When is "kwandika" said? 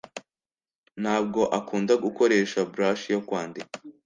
3.27-3.75